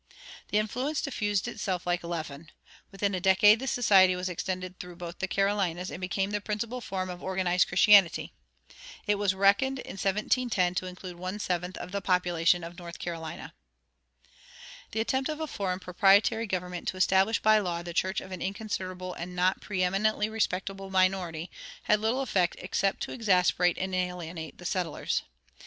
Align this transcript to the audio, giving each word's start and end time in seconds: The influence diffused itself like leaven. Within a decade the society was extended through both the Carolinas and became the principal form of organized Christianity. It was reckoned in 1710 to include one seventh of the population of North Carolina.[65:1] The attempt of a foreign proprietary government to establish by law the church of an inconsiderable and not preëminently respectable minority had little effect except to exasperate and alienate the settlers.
The 0.47 0.57
influence 0.57 0.99
diffused 0.99 1.47
itself 1.47 1.85
like 1.85 2.03
leaven. 2.03 2.49
Within 2.91 3.13
a 3.13 3.19
decade 3.19 3.59
the 3.59 3.67
society 3.67 4.15
was 4.15 4.29
extended 4.29 4.79
through 4.79 4.95
both 4.95 5.19
the 5.19 5.27
Carolinas 5.27 5.91
and 5.91 6.01
became 6.01 6.31
the 6.31 6.41
principal 6.41 6.81
form 6.81 7.07
of 7.07 7.21
organized 7.21 7.67
Christianity. 7.67 8.33
It 9.05 9.19
was 9.19 9.35
reckoned 9.35 9.77
in 9.77 9.97
1710 9.97 10.73
to 10.73 10.87
include 10.87 11.17
one 11.17 11.37
seventh 11.37 11.77
of 11.77 11.91
the 11.91 12.01
population 12.01 12.63
of 12.63 12.79
North 12.79 12.97
Carolina.[65:1] 12.97 14.31
The 14.89 15.01
attempt 15.01 15.29
of 15.29 15.39
a 15.39 15.45
foreign 15.45 15.77
proprietary 15.77 16.47
government 16.47 16.87
to 16.87 16.97
establish 16.97 17.39
by 17.39 17.59
law 17.59 17.83
the 17.83 17.93
church 17.93 18.21
of 18.21 18.31
an 18.31 18.41
inconsiderable 18.41 19.13
and 19.13 19.35
not 19.35 19.61
preëminently 19.61 20.31
respectable 20.31 20.89
minority 20.89 21.51
had 21.83 21.99
little 21.99 22.21
effect 22.21 22.55
except 22.57 23.03
to 23.03 23.11
exasperate 23.11 23.77
and 23.77 23.93
alienate 23.93 24.57
the 24.57 24.65
settlers. 24.65 25.21